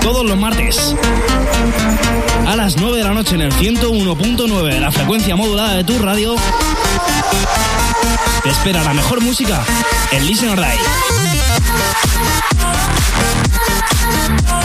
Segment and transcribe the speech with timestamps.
[0.00, 0.94] Todos los martes
[2.46, 5.98] a las 9 de la noche en el 101.9 de la frecuencia modulada de tu
[5.98, 6.34] radio
[8.42, 9.64] te espera la mejor música
[10.10, 10.78] en Listen or Die.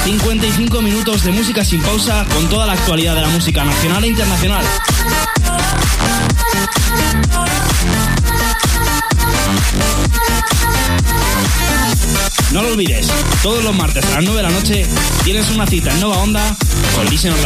[0.05, 4.07] 55 minutos de música sin pausa con toda la actualidad de la música nacional e
[4.07, 4.65] internacional.
[12.51, 13.07] No lo olvides,
[13.41, 14.85] todos los martes a las 9 de la noche
[15.23, 16.57] tienes una cita en Nova Onda
[16.95, 17.39] con Listen or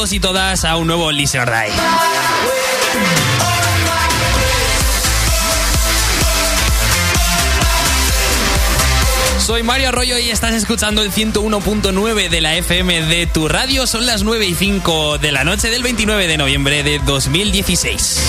[0.00, 1.52] y todas a un nuevo Listen or.
[9.38, 13.86] Soy Mario Arroyo y estás escuchando el 101.9 de la FM de tu radio.
[13.86, 18.20] Son las 9 y 5 de la noche del 29 de noviembre de 2016.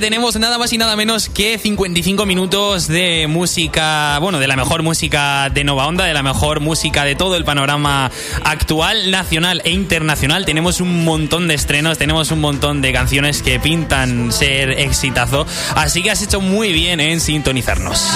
[0.00, 4.84] Tenemos nada más y nada menos que 55 minutos de música, bueno, de la mejor
[4.84, 8.10] música de Nova Onda, de la mejor música de todo el panorama
[8.44, 10.44] actual, nacional e internacional.
[10.44, 16.02] Tenemos un montón de estrenos, tenemos un montón de canciones que pintan ser exitazo, así
[16.02, 18.06] que has hecho muy bien en sintonizarnos.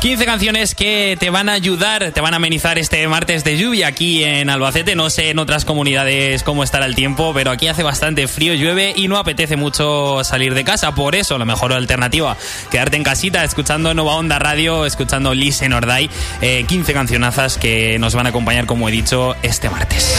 [0.00, 3.88] 15 canciones que te van a ayudar, te van a amenizar este martes de lluvia
[3.88, 4.96] aquí en Albacete.
[4.96, 8.94] No sé en otras comunidades cómo estará el tiempo, pero aquí hace bastante frío, llueve
[8.96, 10.94] y no apetece mucho salir de casa.
[10.94, 12.38] Por eso, la mejor alternativa,
[12.70, 16.08] quedarte en casita escuchando Nova Onda Radio, escuchando Listen or Die.
[16.40, 20.16] Eh, 15 cancionazas que nos van a acompañar, como he dicho, este martes.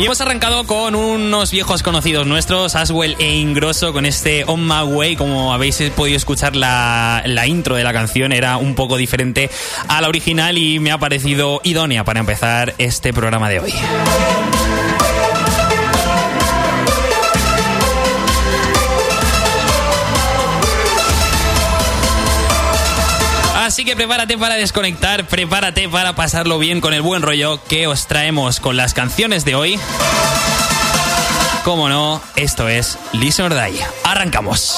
[0.00, 4.82] Y hemos arrancado con unos viejos conocidos nuestros, Aswell e Ingrosso, con este On My
[4.82, 5.16] Way.
[5.16, 9.50] Como habéis podido escuchar, la, la intro de la canción era un poco diferente
[9.88, 13.74] a la original y me ha parecido idónea para empezar este programa de hoy.
[23.70, 28.08] Así que prepárate para desconectar, prepárate para pasarlo bien con el buen rollo que os
[28.08, 29.78] traemos con las canciones de hoy.
[31.62, 33.56] Como no, esto es Listen or.
[34.02, 34.76] Arrancamos.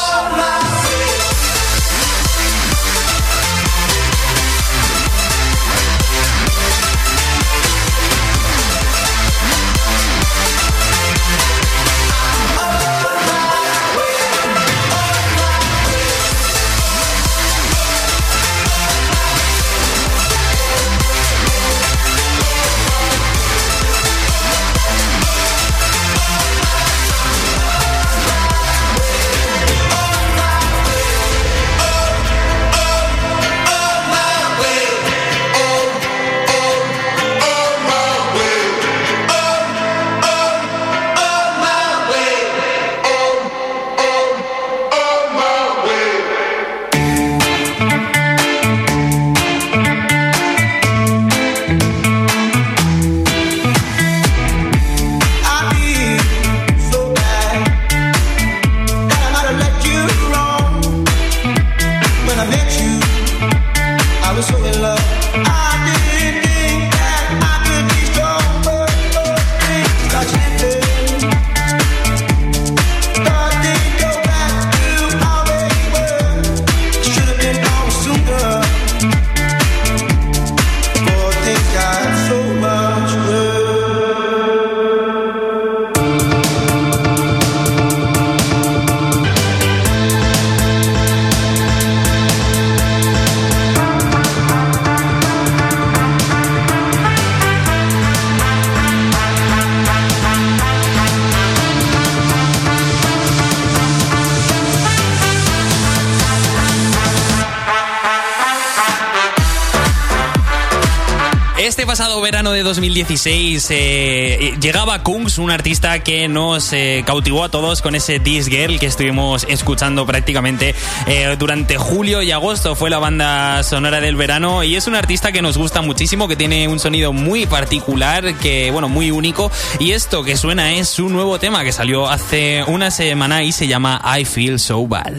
[111.62, 117.50] Este pasado verano de 2016 eh, llegaba Kungs, un artista que nos eh, cautivó a
[117.50, 120.74] todos con ese This Girl que estuvimos escuchando prácticamente
[121.06, 122.74] eh, durante julio y agosto.
[122.74, 126.34] Fue la banda sonora del verano y es un artista que nos gusta muchísimo, que
[126.34, 129.52] tiene un sonido muy particular, que bueno, muy único.
[129.78, 133.68] Y esto que suena es su nuevo tema que salió hace una semana y se
[133.68, 135.12] llama I Feel So Bad.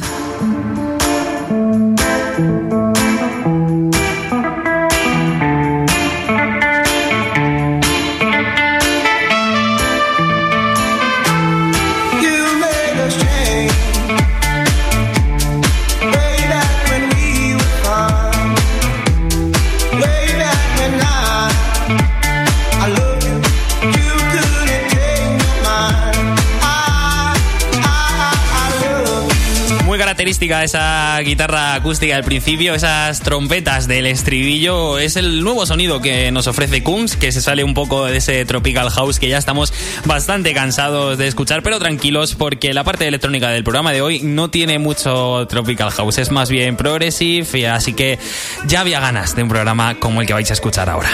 [30.41, 34.97] Esa guitarra acústica del principio, esas trompetas del estribillo.
[34.97, 38.43] Es el nuevo sonido que nos ofrece Kungs, que se sale un poco de ese
[38.45, 39.73] tropical house que ya estamos
[40.05, 44.49] bastante cansados de escuchar, pero tranquilos porque la parte electrónica del programa de hoy no
[44.49, 48.17] tiene mucho tropical house, es más bien progressive, así que
[48.65, 51.09] ya había ganas de un programa como el que vais a escuchar ahora.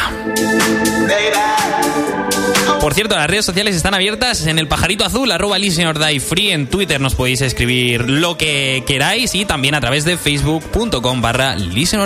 [2.79, 6.51] Por cierto, las redes sociales están abiertas en el pajarito azul, arroba Free.
[6.51, 11.55] En Twitter nos podéis escribir lo que queráis y también a través de facebook.com barra
[11.55, 11.99] Listen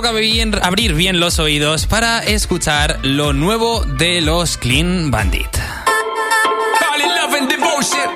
[0.00, 5.50] toca bien- abrir bien los oídos para escuchar lo nuevo de los Clean Bandit.
[6.80, 8.08] Call it love and devotion.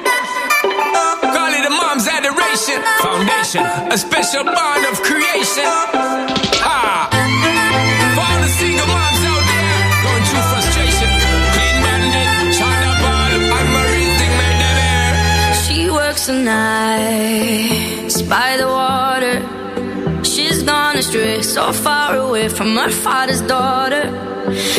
[1.20, 2.80] Call it a mom's adoration.
[3.02, 5.66] Foundation, a special bond of creation.
[6.64, 7.10] Ah.
[8.14, 11.10] For all the single moms out there going through frustration.
[11.52, 15.54] Clean bandit, China ball, I'm Marie thing made them air.
[15.66, 16.73] She works the nights
[21.54, 24.33] so far away from her father's daughter.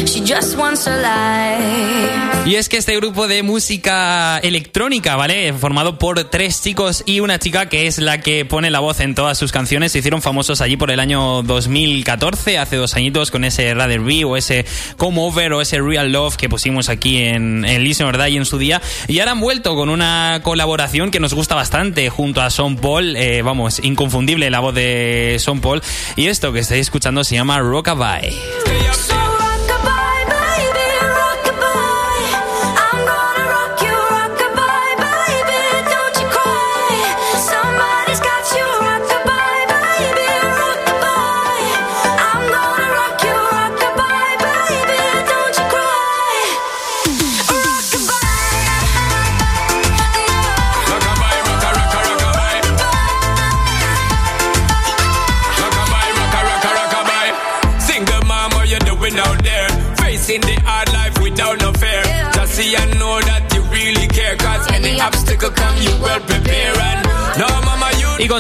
[0.05, 2.25] She just wants a life.
[2.45, 5.51] Y es que este grupo de música electrónica, ¿vale?
[5.53, 9.15] Formado por tres chicos y una chica que es la que pone la voz en
[9.15, 13.45] todas sus canciones, se hicieron famosos allí por el año 2014, hace dos añitos, con
[13.45, 14.63] ese Rather Be o ese
[14.97, 18.45] Come Over o ese Real Love que pusimos aquí en, en Listen or Die en
[18.45, 18.79] su día.
[19.07, 23.15] Y ahora han vuelto con una colaboración que nos gusta bastante junto a Son Paul,
[23.15, 25.81] eh, vamos, inconfundible la voz de Son Paul.
[26.15, 28.35] Y esto que estáis escuchando se llama rockabye,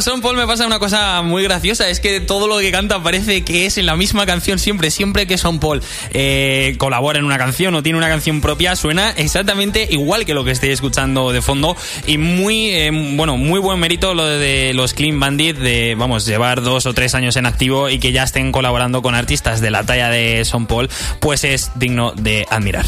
[0.01, 3.43] Son Paul me pasa una cosa muy graciosa, es que todo lo que canta parece
[3.43, 7.37] que es en la misma canción siempre, siempre que Son Paul eh, colabora en una
[7.37, 11.41] canción o tiene una canción propia, suena exactamente igual que lo que estoy escuchando de
[11.41, 16.25] fondo y muy, eh, bueno, muy buen mérito lo de los Clean Bandit de, vamos,
[16.25, 19.71] llevar dos o tres años en activo y que ya estén colaborando con artistas de
[19.71, 22.85] la talla de Son Paul, pues es digno de admirar.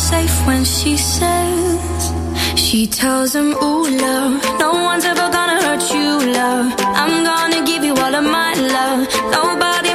[0.00, 2.12] Safe when she says.
[2.56, 6.72] She tells him, ooh, love, no one's ever gonna hurt you, love.
[7.02, 9.00] I'm gonna give you all of my love.
[9.38, 9.89] Nobody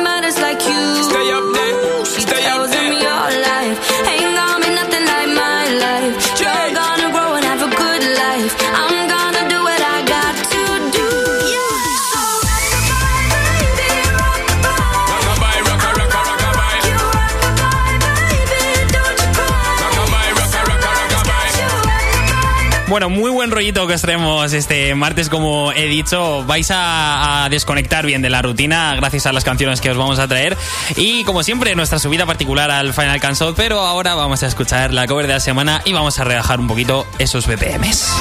[23.55, 26.43] rollito que os traemos este martes, como he dicho.
[26.45, 30.27] Vais a, desconectar bien de la rutina gracias a las canciones que os vamos a
[30.27, 30.57] traer.
[30.97, 33.55] Y como siempre, nuestra subida particular al Final Countdown.
[33.55, 36.67] Pero ahora vamos a escuchar la cover de la semana y vamos a rebajar un
[36.67, 38.11] poquito esos BPMs.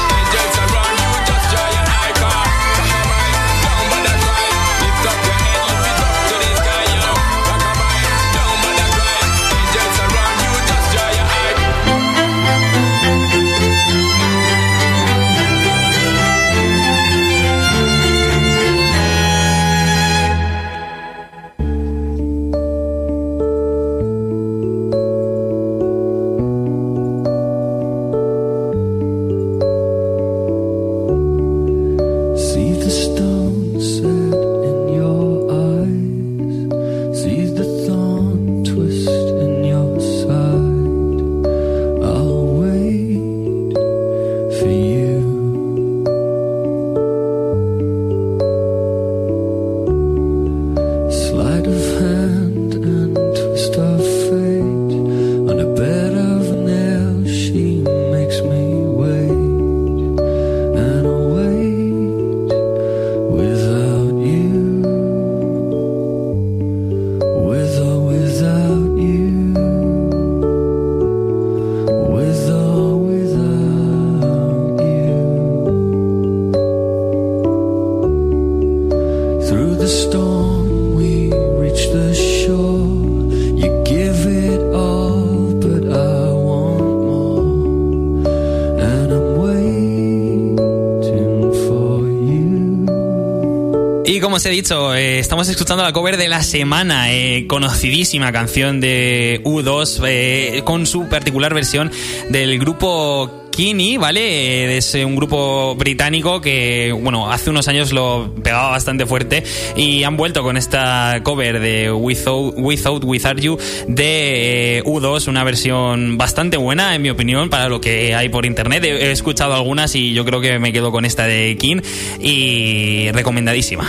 [94.46, 100.02] He dicho, eh, estamos escuchando la cover de la semana, eh, conocidísima canción de U2,
[100.06, 101.90] eh, con su particular versión
[102.30, 104.76] del grupo Kini, ¿vale?
[104.76, 109.44] Es un grupo británico que, bueno, hace unos años lo pegaba bastante fuerte
[109.76, 115.44] y han vuelto con esta cover de Without, Without Without You de eh, U2, una
[115.44, 118.82] versión bastante buena, en mi opinión, para lo que hay por internet.
[118.84, 121.80] He escuchado algunas y yo creo que me quedo con esta de King
[122.20, 123.88] y recomendadísima.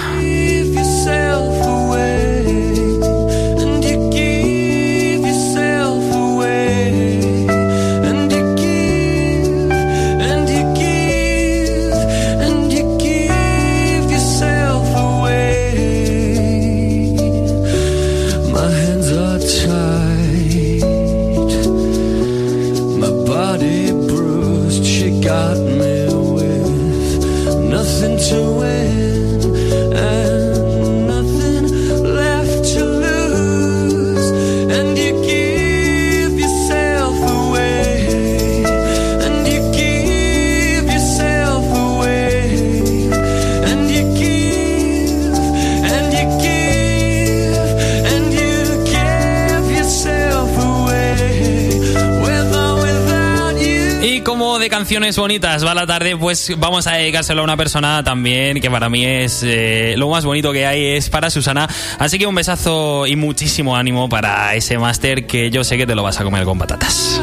[54.86, 58.88] Canciones bonitas va la tarde, pues vamos a dedicárselo a una persona también que para
[58.88, 61.68] mí es eh, lo más bonito que hay, es para Susana.
[61.98, 65.96] Así que un besazo y muchísimo ánimo para ese máster que yo sé que te
[65.96, 67.20] lo vas a comer con patatas.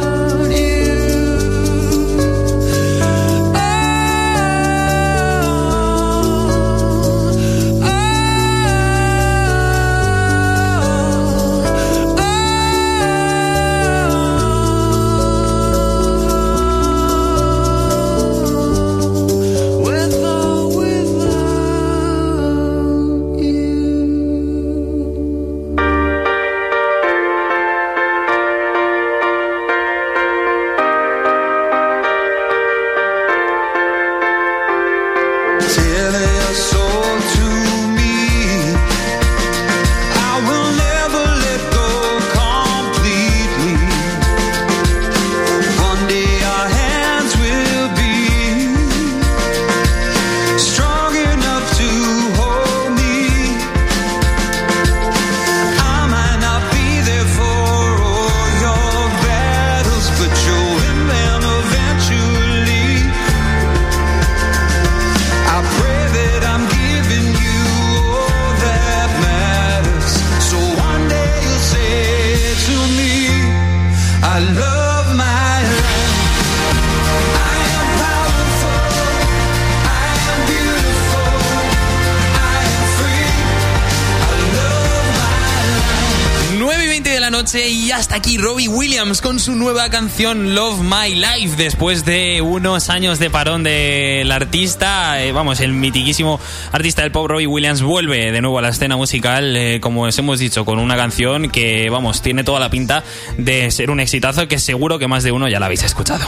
[87.44, 92.88] Y hasta aquí Robbie Williams con su nueva canción Love My Life después de unos
[92.88, 96.38] años de parón del artista, eh, vamos, el mitiquísimo
[96.70, 100.16] artista del pop Robbie Williams vuelve de nuevo a la escena musical, eh, como os
[100.16, 103.02] hemos dicho, con una canción que, vamos, tiene toda la pinta
[103.38, 106.24] de ser un exitazo que seguro que más de uno ya la habéis escuchado.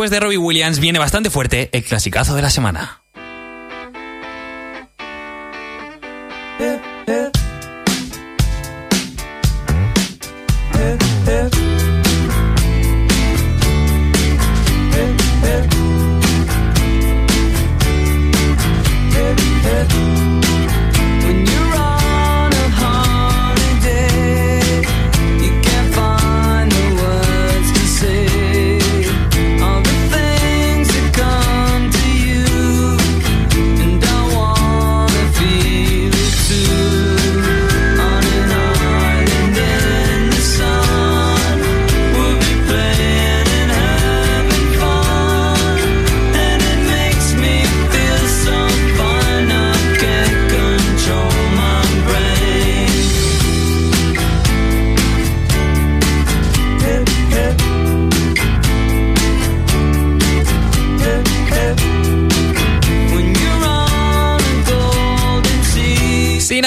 [0.00, 2.99] Después de Robbie Williams viene bastante fuerte el clasicazo de la semana.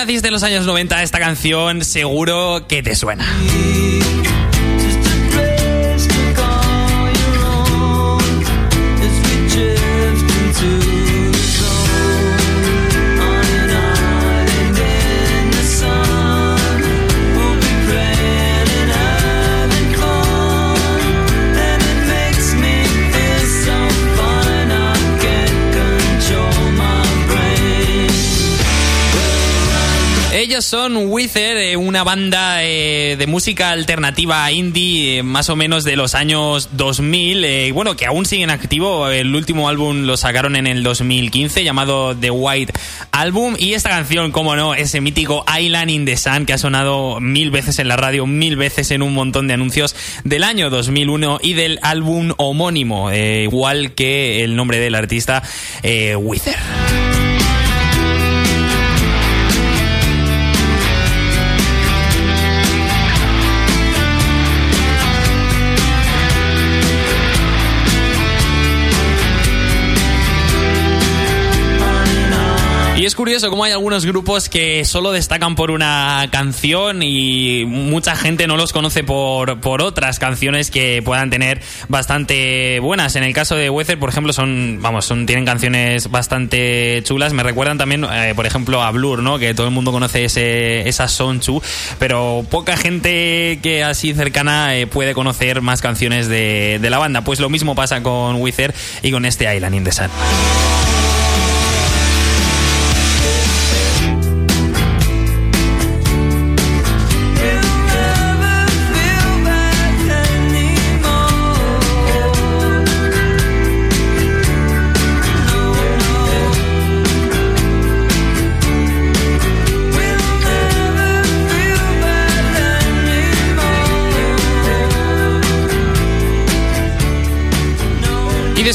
[0.05, 3.25] Naciste en los años 90, esta canción seguro que te suena.
[30.53, 35.83] Ellos son Wither, eh, una banda eh, de música alternativa indie eh, más o menos
[35.83, 39.09] de los años 2000, eh, bueno, que aún siguen activo.
[39.09, 42.71] El último álbum lo sacaron en el 2015 llamado The White
[43.09, 47.19] Album y esta canción, como no, ese mítico Island in the Sun que ha sonado
[47.19, 51.39] mil veces en la radio, mil veces en un montón de anuncios del año 2001
[51.41, 55.41] y del álbum homónimo, igual que el nombre del artista
[55.81, 57.22] eh, Wither.
[73.03, 78.15] Y es curioso cómo hay algunos grupos que solo destacan por una canción y mucha
[78.15, 83.17] gente no los conoce por, por otras canciones que puedan tener bastante buenas.
[83.17, 87.33] En el caso de Weather, por ejemplo, son, vamos, son, tienen canciones bastante chulas.
[87.33, 89.37] Me recuerdan también, eh, por ejemplo, a Blur, ¿no?
[89.37, 91.61] Que todo el mundo conoce ese, esa Sonchu,
[91.99, 97.25] pero poca gente que así cercana eh, puede conocer más canciones de, de la banda.
[97.25, 100.09] Pues lo mismo pasa con Weather y con este Island in the Sun.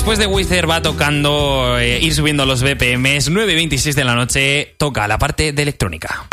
[0.08, 5.06] Después de Wither va tocando, eh, ir subiendo los BPMs, 9.26 de la noche, toca
[5.06, 6.26] la parte de electrónica.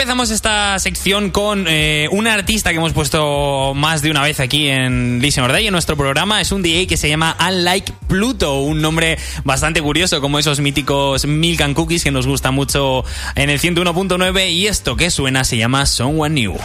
[0.00, 4.66] Empezamos esta sección con eh, un artista que hemos puesto más de una vez aquí
[4.66, 6.40] en Listen or Die, en nuestro programa.
[6.40, 11.26] Es un DJ que se llama Unlike Pluto, un nombre bastante curioso, como esos míticos
[11.26, 14.50] Milk and Cookies que nos gusta mucho en el 101.9.
[14.50, 16.56] Y esto que suena se llama Someone New.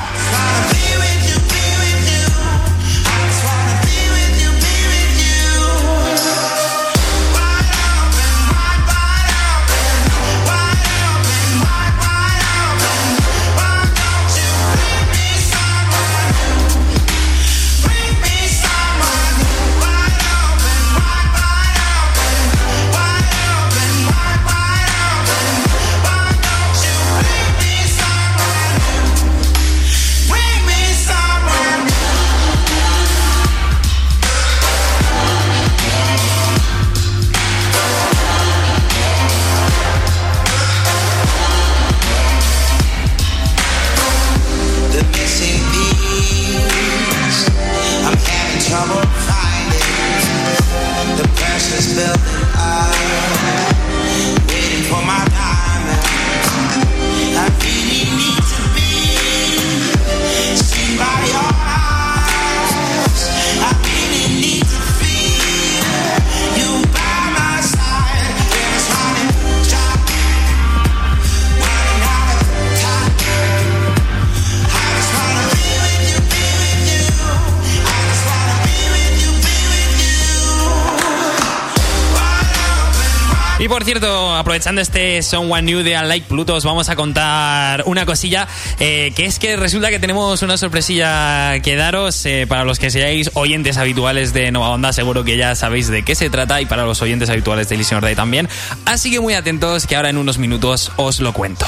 [84.66, 88.48] Aprovechando este Someone New de Unlike Pluto, os vamos a contar una cosilla,
[88.80, 92.26] eh, que es que resulta que tenemos una sorpresilla que daros.
[92.26, 96.02] eh, para los que seáis oyentes habituales de Nova Onda, seguro que ya sabéis de
[96.02, 98.50] qué se trata, y para los oyentes habituales de Listener Day también.
[98.86, 101.68] Así que muy atentos, que ahora en unos minutos os lo cuento.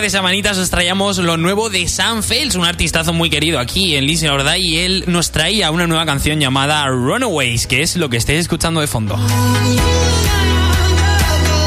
[0.00, 3.96] Par de semanitas os traíamos lo nuevo de Sam Fels, un artistazo muy querido aquí
[3.96, 7.96] en Listen or Die, y él nos traía una nueva canción llamada Runaways, que es
[7.96, 9.18] lo que estáis escuchando de fondo.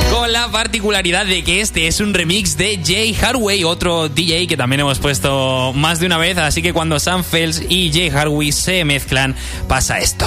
[0.10, 4.58] Con la particularidad de que este es un remix de Jay Harway, otro DJ que
[4.58, 8.52] también hemos puesto más de una vez, así que cuando Sam Fels y Jay Harway
[8.52, 9.36] se mezclan,
[9.68, 10.26] pasa esto.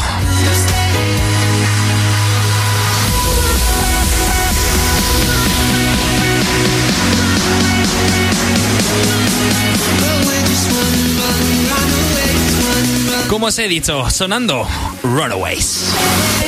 [13.36, 14.66] Como os he dicho, sonando
[15.02, 16.45] Runaways.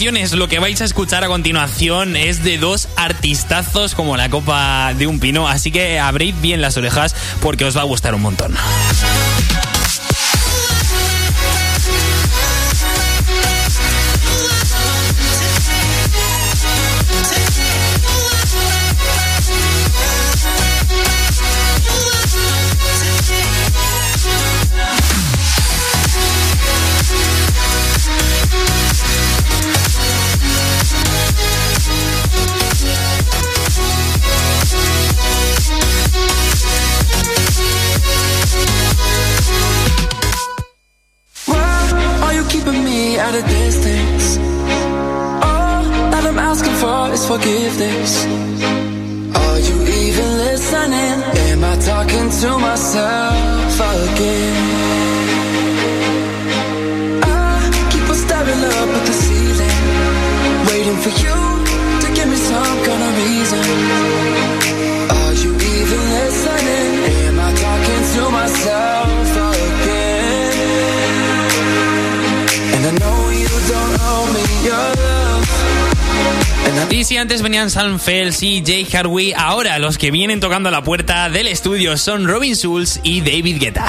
[0.00, 5.06] Lo que vais a escuchar a continuación es de dos artistazos como la copa de
[5.06, 8.54] un pino, así que abrid bien las orejas porque os va a gustar un montón.
[77.00, 80.82] Y si antes venían Sam Fells y Jay Harvey, ahora los que vienen tocando la
[80.82, 83.86] puerta del estudio son Robin Schulz y David Guetta.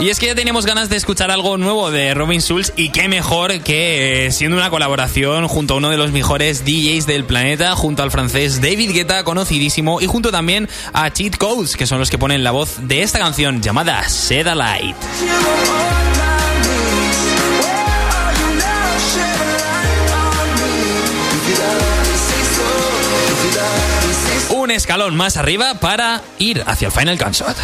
[0.00, 3.08] Y es que ya teníamos ganas de escuchar algo nuevo de Robin Schulz y qué
[3.08, 7.76] mejor que eh, siendo una colaboración junto a uno de los mejores DJs del planeta,
[7.76, 12.08] junto al francés David Guetta, conocidísimo, y junto también a Cheat Codes, que son los
[12.08, 14.96] que ponen la voz de esta canción llamada Shed a Light.
[24.68, 27.56] Un escalón más arriba para ir hacia el Final Gunshot.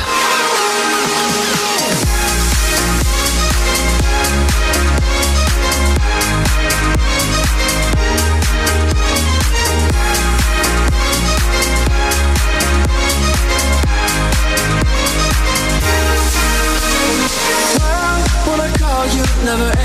[19.44, 19.84] Never.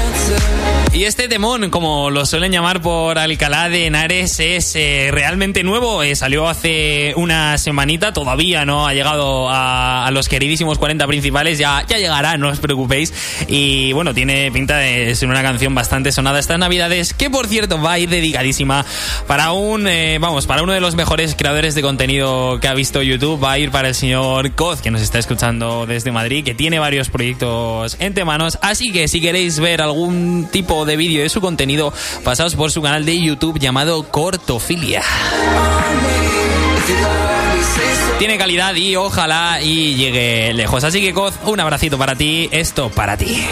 [0.91, 6.01] Y este temón, como lo suelen llamar por Alcalá de Henares, es eh, realmente nuevo.
[6.01, 11.85] Eh, salió hace una semanita, todavía no ha llegado a, los queridísimos 40 principales, ya,
[11.87, 13.13] ya llegará, no os preocupéis.
[13.47, 17.79] Y bueno, tiene pinta de ser una canción bastante sonada estas navidades, que por cierto
[17.79, 18.83] va a ir dedicadísima
[19.27, 23.03] para un, eh, vamos, para uno de los mejores creadores de contenido que ha visto
[23.03, 26.55] YouTube, va a ir para el señor Koz, que nos está escuchando desde Madrid, que
[26.55, 28.57] tiene varios proyectos entre manos.
[28.63, 32.81] Así que si queréis ver algún tipo de vídeo de su contenido, pasaos por su
[32.81, 35.03] canal de YouTube llamado Cortofilia.
[38.17, 40.83] Tiene calidad y ojalá y llegue lejos.
[40.83, 43.47] Así que Koz, un abracito para ti, esto para ti.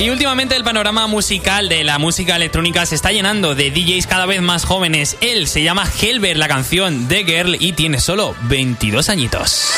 [0.00, 4.24] Y últimamente el panorama musical de la música electrónica se está llenando de DJs cada
[4.24, 5.18] vez más jóvenes.
[5.20, 9.74] Él se llama Helber, la canción The Girl, y tiene solo 22 añitos.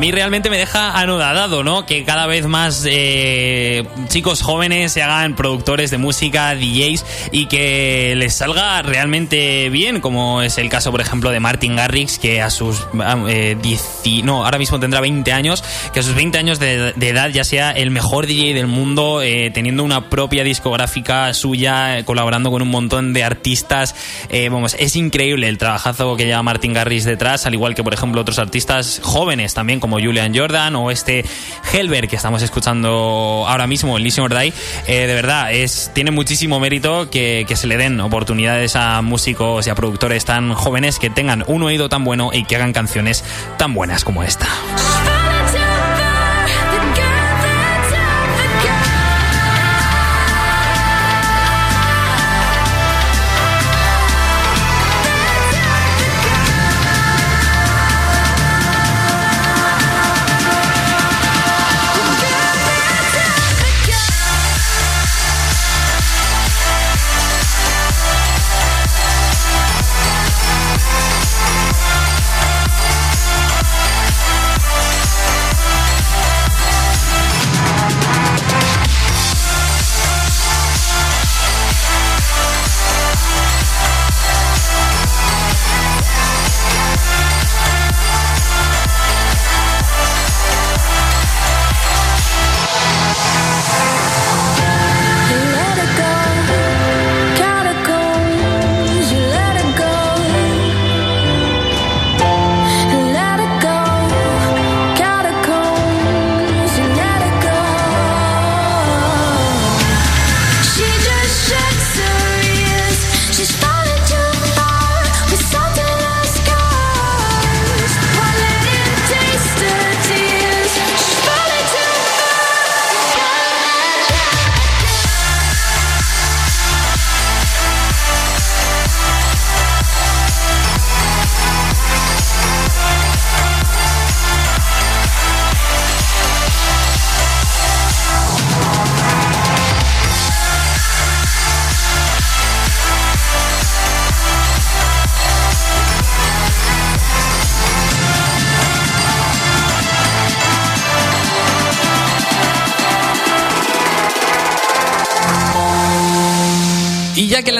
[0.00, 1.86] Mí realmente me deja anodadado, ¿no?
[1.86, 8.14] Que cada vez más eh, chicos jóvenes se hagan productores de música, DJs, y que
[8.16, 12.50] les salga realmente bien, como es el caso, por ejemplo, de Martin Garrix, que a
[12.50, 12.86] sus
[13.28, 17.30] eh, 10 no, ahora mismo tendrá 20 años, que a sus 20 años de, edad
[17.30, 22.50] ya sea el mejor DJ del mundo, eh, teniendo una propia discográfica suya, eh, colaborando
[22.50, 23.94] con un montón de artistas.
[24.28, 27.94] Eh, vamos, es increíble el trabajazo que lleva Martin Garrix detrás, al igual que, por
[27.94, 31.24] ejemplo, otros artistas jóvenes también, como Julian Jordan o este
[31.72, 34.30] Helber que estamos escuchando ahora mismo, el Listen or.
[34.32, 34.52] Eh,
[34.86, 39.74] de verdad, es, tiene muchísimo mérito que se le den oportunidades a músicos y a
[39.74, 43.24] productores tan jóvenes que tengan un oído tan bueno y que hagan canciones
[43.58, 44.46] tan buenas como esta.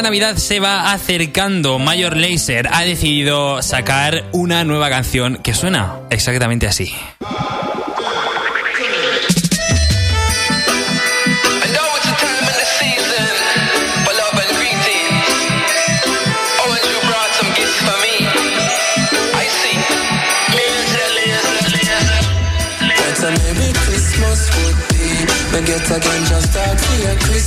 [0.01, 5.99] La Navidad se va acercando, Mayor Laser ha decidido sacar una nueva canción que suena
[6.09, 6.91] exactamente así.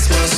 [0.09, 0.32] For.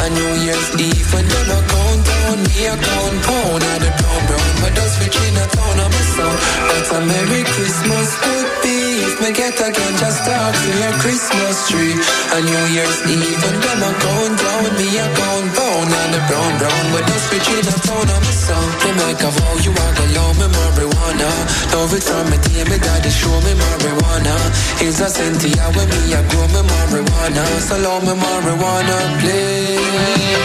[0.00, 3.90] A New Year's Eve when them a count down, me a count pound of the
[4.00, 4.52] brown brown.
[4.64, 6.36] But those rich in a town of my son.
[6.72, 8.78] That's a Merry Christmas would be.
[9.04, 9.68] If me get a
[10.00, 11.92] just start for your Christmas tree.
[12.32, 16.06] A New Year's Eve when them a count down, with me a count pound of
[16.16, 16.84] the brown brown.
[16.96, 18.66] But those rich in a town of my son.
[18.80, 21.09] Me make a vow you are gonna love me marijuana.
[21.20, 24.34] Love it from me day, me daddy show me marijuana.
[24.80, 27.44] Is a Cynthia when me a grow me marijuana.
[27.60, 30.40] So love me marijuana, please.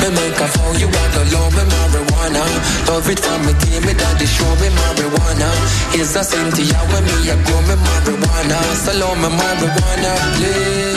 [0.00, 2.42] Me make a vow you are gonna love me marijuana.
[2.88, 5.50] Love it from me day, me daddy show me marijuana.
[5.98, 8.58] Is a Cynthia when me a grow me marijuana.
[8.84, 10.95] So love me marijuana, please.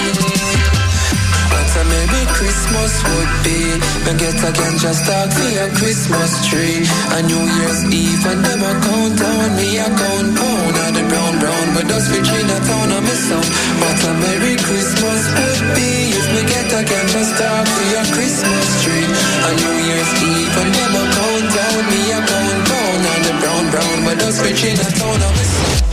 [1.80, 3.60] A Merry Christmas would be.
[4.04, 4.52] Me get a
[4.84, 6.84] just start for your Christmas tree.
[7.16, 9.48] A New Year's Eve and them a count down.
[9.56, 11.68] Me a count pound of the brown brown.
[11.88, 13.46] Those rich in a town of me son.
[13.80, 15.92] What a Merry Christmas would be.
[16.20, 19.08] If me get a ganja start for your Christmas tree.
[19.48, 21.80] A New Year's Eve and them a count down.
[21.96, 24.18] Me a count pound of the brown brown.
[24.20, 25.89] Those rich in a town of me son.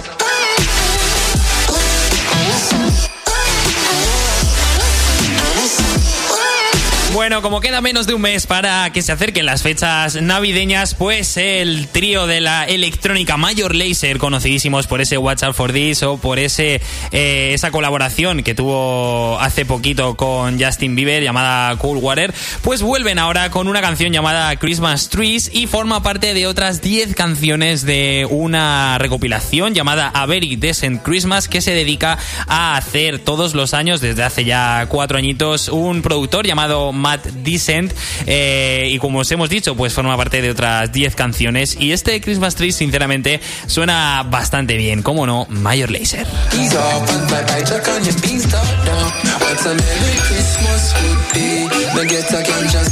[7.17, 11.39] Bueno, como queda menos de un mes para que se acerquen las fechas navideñas, pues
[11.39, 16.19] el trío de la electrónica Major Laser, conocidísimos por ese Watch Out for This o
[16.19, 22.35] por ese eh, esa colaboración que tuvo hace poquito con Justin Bieber llamada Cool Water,
[22.61, 27.15] pues vuelven ahora con una canción llamada Christmas Trees y forma parte de otras 10
[27.15, 33.55] canciones de una recopilación llamada A Very Decent Christmas que se dedica a hacer todos
[33.55, 37.93] los años, desde hace ya cuatro añitos, un productor llamado Mad Descent.
[38.27, 41.77] eh, y como os hemos dicho, pues forma parte de otras 10 canciones.
[41.79, 45.03] Y este Christmas Tree, sinceramente, suena bastante bien.
[45.03, 45.47] ¿Cómo no?
[45.49, 46.27] Mayor Laser.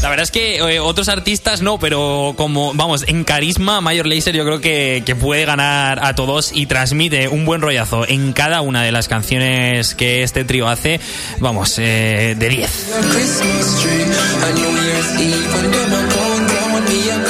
[0.02, 4.34] La verdad es que eh, otros artistas no, pero como, vamos, en carisma, Mayor Laser
[4.34, 8.60] yo creo que, que puede ganar a todos y transmite un buen rollazo en cada
[8.60, 11.00] una de las canciones que este trío hace.
[11.40, 12.70] Vamos, eh, de 10.
[14.04, 14.44] A Christmas tree.
[14.44, 17.23] A New Year's Eve when them a count down, me a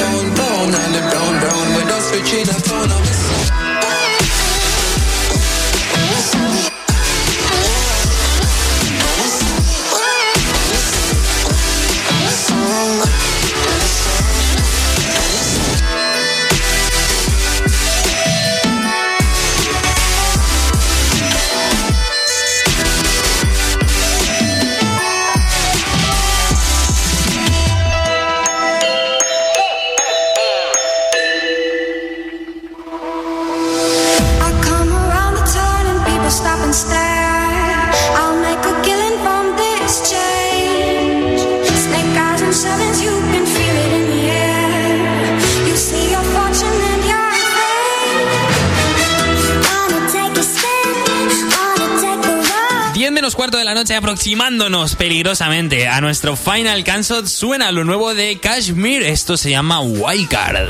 [53.25, 58.37] menos cuarto de la noche aproximándonos peligrosamente a nuestro Final Cancel suena lo nuevo de
[58.37, 59.01] Kashmir.
[59.01, 60.69] Esto se llama Wildcard.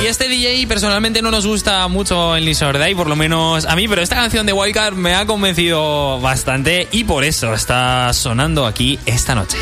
[0.00, 3.74] Y este DJ personalmente no nos gusta mucho en Lizard Day, por lo menos a
[3.74, 8.64] mí, pero esta canción de Wildcard me ha convencido bastante y por eso está sonando
[8.64, 9.58] aquí esta noche.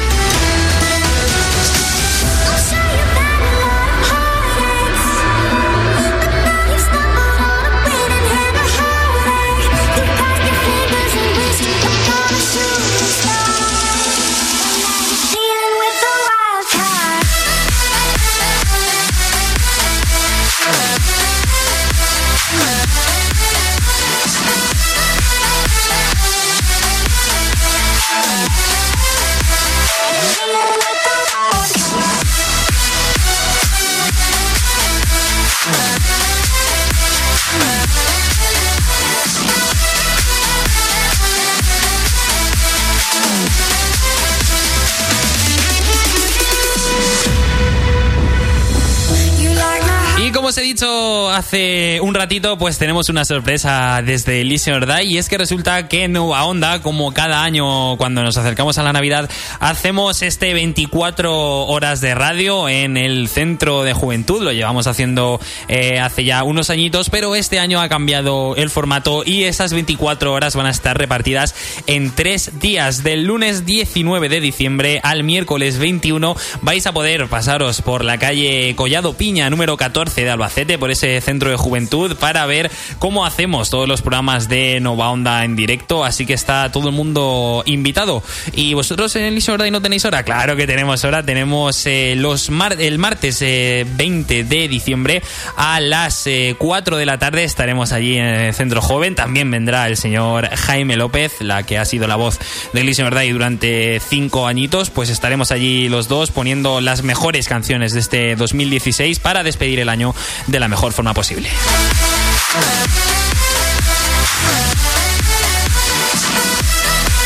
[51.38, 56.08] Hace un ratito, pues tenemos una sorpresa desde Listener Day y es que resulta que
[56.08, 59.30] Nueva Onda, como cada año cuando nos acercamos a la Navidad,
[59.60, 64.42] hacemos este 24 horas de radio en el Centro de Juventud.
[64.42, 69.22] Lo llevamos haciendo eh, hace ya unos añitos, pero este año ha cambiado el formato
[69.24, 71.54] y esas 24 horas van a estar repartidas
[71.86, 73.04] en tres días.
[73.04, 78.74] Del lunes 19 de diciembre al miércoles 21 vais a poder pasaros por la calle
[78.74, 83.68] Collado Piña, número 14 de Albacete, por ese centro de juventud, para ver cómo hacemos
[83.68, 86.02] todos los programas de Nova Onda en directo.
[86.02, 88.22] Así que está todo el mundo invitado.
[88.54, 90.22] ¿Y vosotros en el Day no tenéis hora?
[90.22, 91.22] Claro que tenemos hora.
[91.22, 95.22] Tenemos eh, los mar el martes eh, 20 de diciembre
[95.56, 97.44] a las eh, 4 de la tarde.
[97.44, 99.14] Estaremos allí en el centro joven.
[99.14, 102.38] También vendrá el señor Jaime López, la que ha sido la voz
[102.72, 104.88] del Listener Day durante cinco añitos.
[104.88, 109.90] Pues estaremos allí los dos poniendo las mejores canciones de este 2016 para despedir el
[109.90, 110.14] año
[110.46, 111.50] de la mejor forma posible.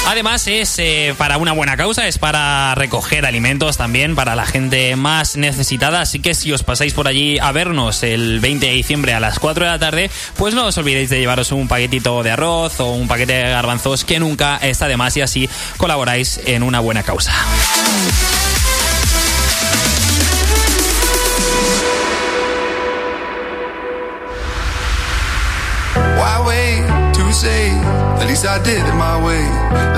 [0.08, 4.96] Además es eh, para una buena causa, es para recoger alimentos también para la gente
[4.96, 9.12] más necesitada, así que si os pasáis por allí a vernos el 20 de diciembre
[9.12, 12.30] a las 4 de la tarde, pues no os olvidéis de llevaros un paquetito de
[12.30, 16.62] arroz o un paquete de garbanzos que nunca está de más y así colaboráis en
[16.62, 17.34] una buena causa.
[28.32, 29.44] Least I did it my way.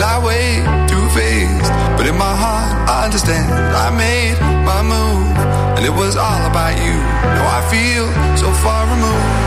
[0.03, 0.59] Lie way
[0.91, 3.47] too faced, but in my heart I understand.
[3.87, 4.35] I made
[4.67, 5.31] my move,
[5.79, 6.99] and it was all about you.
[7.37, 9.39] Now I feel so far removed.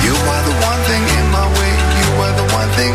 [0.00, 1.74] You are the one thing in my way.
[2.00, 2.92] You are the one thing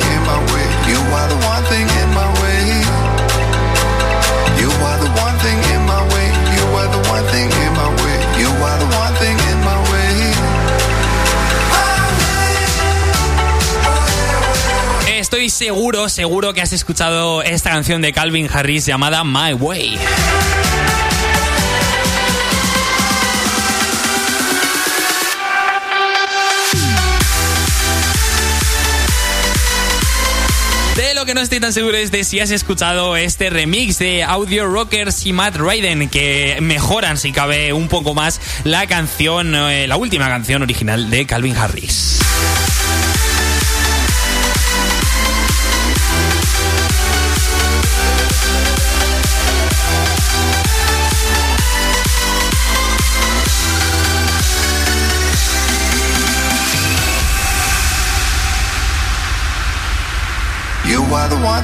[15.28, 19.98] Estoy seguro, seguro que has escuchado esta canción de Calvin Harris llamada My Way.
[30.96, 34.24] De lo que no estoy tan seguro es de si has escuchado este remix de
[34.24, 39.88] Audio Rockers y Matt Raiden, que mejoran, si cabe, un poco más la canción, eh,
[39.88, 42.22] la última canción original de Calvin Harris.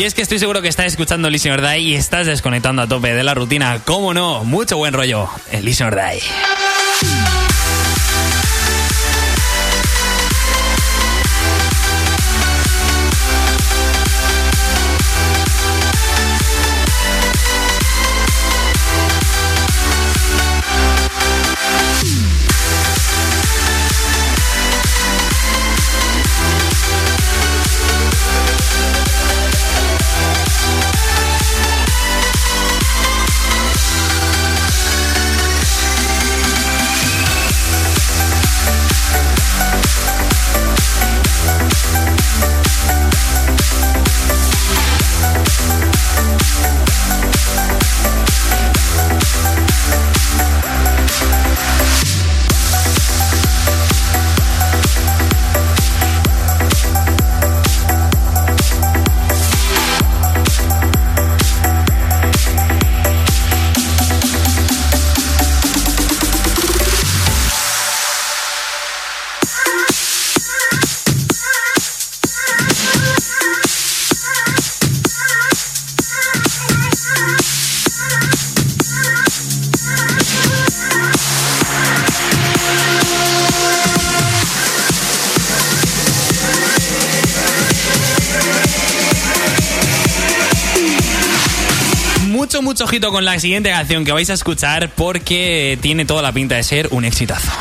[0.00, 2.86] Y es que estoy seguro que estás escuchando Listen or Die y estás desconectando a
[2.86, 3.82] tope de la rutina.
[3.84, 4.44] ¿Cómo no?
[4.44, 6.22] Mucho buen rollo en Listen or Die.
[92.98, 96.88] Con la siguiente canción que vais a escuchar porque tiene toda la pinta de ser
[96.90, 97.52] un exitazo.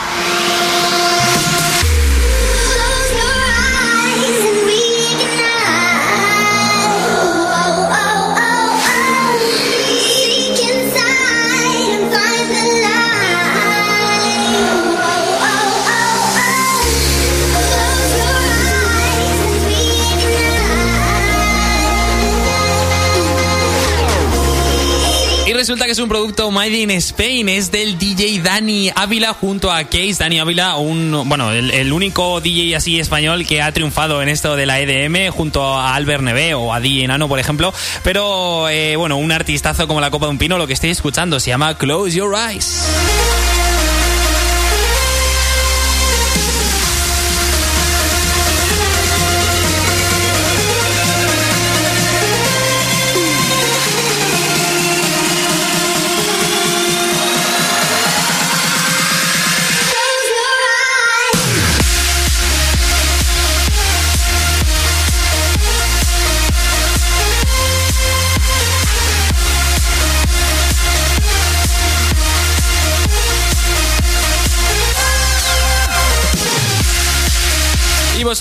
[25.99, 30.15] Es un producto made in Spain, es del DJ Dani Ávila junto a Case.
[30.17, 34.65] Dani Ávila, un, bueno, el, único DJ así español que ha triunfado en esto de
[34.65, 37.73] la EDM junto a Albert Neve o a DJ Enano, por ejemplo.
[38.01, 41.37] Pero, eh, bueno, un artistazo como la copa de un pino, lo que estáis escuchando
[41.41, 43.48] se llama Close Your Eyes.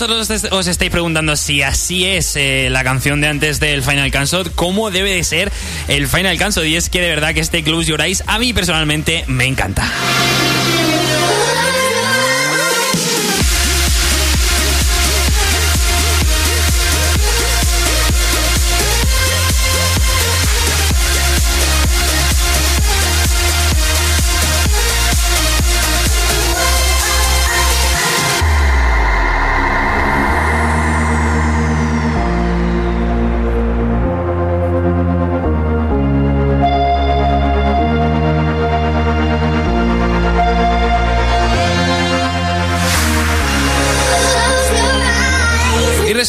[0.01, 4.91] Os- estáis preguntando si así es eh, la canción de antes del Final Countdown, cómo
[4.91, 5.51] debe de ser
[5.87, 6.67] el Final Countdown.
[6.67, 9.83] Y es que de verdad que este Close Your Eyes a mí personalmente me encanta.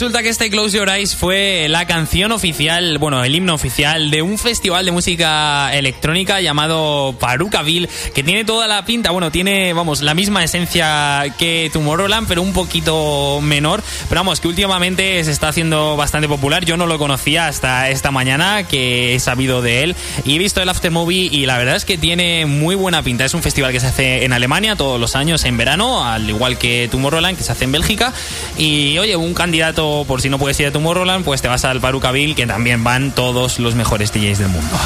[0.01, 4.22] Resulta que este Close Your Eyes fue la canción oficial, bueno, el himno oficial de
[4.22, 10.01] un festival de música electrónica llamado Parukaville, que tiene toda la pinta, bueno, tiene, vamos,
[10.01, 13.82] la misma esencia que Tomorrowland, pero un poquito menor.
[14.09, 16.64] Pero vamos, que últimamente se está haciendo bastante popular.
[16.64, 19.96] Yo no lo conocía hasta esta mañana, que he sabido de él.
[20.24, 23.26] Y he visto el Aftermovie y la verdad es que tiene muy buena pinta.
[23.26, 26.57] Es un festival que se hace en Alemania todos los años en verano, al igual
[26.57, 28.14] que Tomorrowland, que se hace en Bélgica.
[28.57, 31.80] Y oye, un candidato, por si no puedes ir a Tomorrowland, pues te vas al
[31.80, 34.76] Parukaville, que también van todos los mejores DJs del mundo.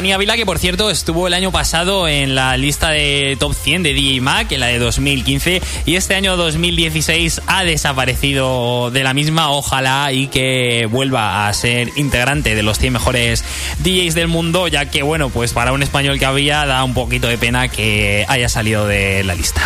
[0.00, 3.82] Dani Ávila, que por cierto estuvo el año pasado en la lista de top 100
[3.82, 9.12] de DJ Mac, en la de 2015, y este año 2016 ha desaparecido de la
[9.12, 9.50] misma.
[9.50, 13.44] Ojalá y que vuelva a ser integrante de los 100 mejores
[13.80, 17.28] DJs del mundo, ya que, bueno, pues para un español que había da un poquito
[17.28, 19.60] de pena que haya salido de la lista.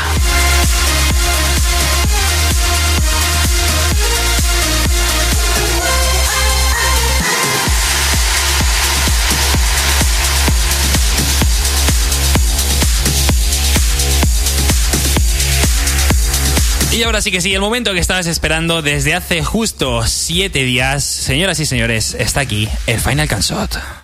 [16.94, 21.02] Y ahora sí que sí, el momento que estabas esperando desde hace justo siete días,
[21.02, 24.03] señoras y señores, está aquí el Final Cansot.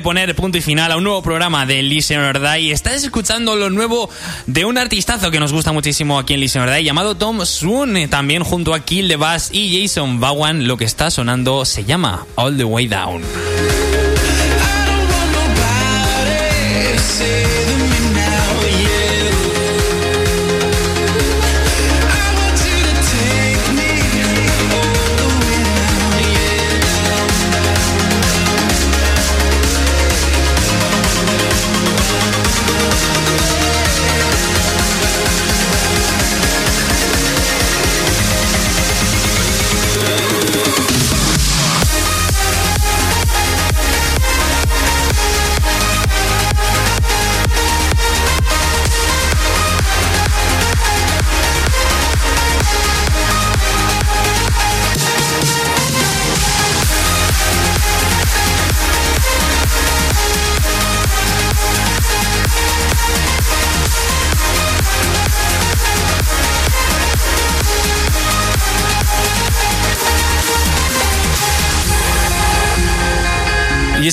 [0.00, 2.72] De poner punto y final a un nuevo programa de Listen or Die.
[2.72, 4.08] Estás escuchando lo nuevo
[4.46, 8.42] de un artistazo que nos gusta muchísimo aquí en Listen or llamado Tom Swoon, también
[8.42, 10.66] junto a Kill the Bass y Jason Bowen.
[10.66, 13.89] Lo que está sonando se llama All the Way Down.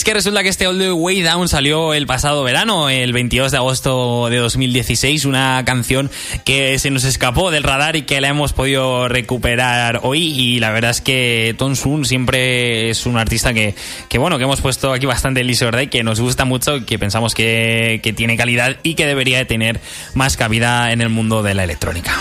[0.07, 3.57] Que resulta que este All the Way Down salió el pasado verano, el 22 de
[3.57, 6.09] agosto de 2016, una canción
[6.45, 10.31] que se nos escapó del radar y que la hemos podido recuperar hoy.
[10.31, 13.75] Y la verdad es que Tom Sun siempre es un artista que,
[14.07, 17.35] que bueno, que hemos puesto aquí bastante Lizard Day, que nos gusta mucho, que pensamos
[17.35, 19.81] que, que tiene calidad y que debería de tener
[20.13, 22.15] más cabida en el mundo de la electrónica.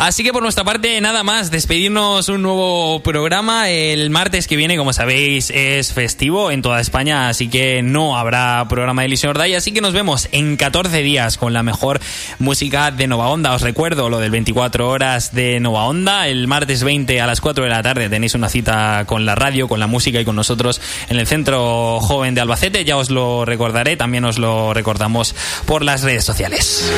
[0.00, 3.68] Así que por nuestra parte, nada más, despedirnos un nuevo programa.
[3.68, 8.66] El martes que viene, como sabéis, es festivo en toda España, así que no habrá
[8.66, 9.54] programa de Elysium Day.
[9.54, 12.00] Así que nos vemos en 14 días con la mejor
[12.38, 13.52] música de Nova Onda.
[13.52, 16.28] Os recuerdo lo del 24 horas de Nova Onda.
[16.28, 19.68] El martes 20 a las 4 de la tarde tenéis una cita con la radio,
[19.68, 20.80] con la música y con nosotros
[21.10, 22.86] en el Centro Joven de Albacete.
[22.86, 25.34] Ya os lo recordaré, también os lo recordamos
[25.66, 26.90] por las redes sociales.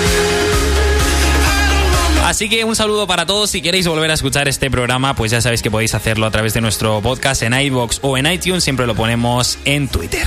[2.22, 3.50] Así que un saludo para todos.
[3.50, 6.54] Si queréis volver a escuchar este programa, pues ya sabéis que podéis hacerlo a través
[6.54, 8.62] de nuestro podcast en iBox o en iTunes.
[8.62, 10.26] Siempre lo ponemos en Twitter.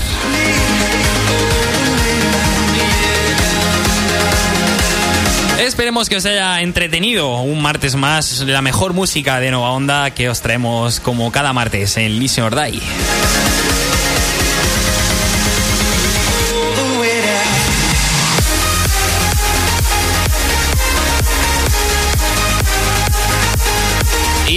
[5.65, 10.29] Esperemos que os haya entretenido un martes más la mejor música de Nova Onda que
[10.29, 12.81] os traemos como cada martes en Listen or Die.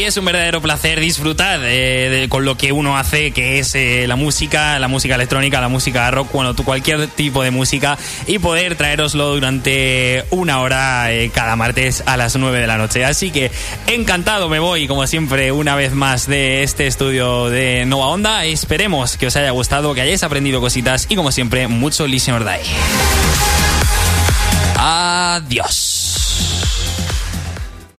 [0.09, 4.07] Es un verdadero placer disfrutar eh, de- con lo que uno hace, que es eh,
[4.09, 8.75] la música, la música electrónica, la música rock, bueno, cualquier tipo de música, y poder
[8.77, 13.05] traeroslo durante una hora eh, cada martes a las 9 de la noche.
[13.05, 13.51] Así que
[13.87, 18.45] encantado me voy, como siempre, una vez más de este estudio de Nova Onda.
[18.47, 22.45] Esperemos que os haya gustado, que hayáis aprendido cositas y, como siempre, mucho Listen or
[22.45, 22.61] Die.
[24.77, 25.98] Adiós.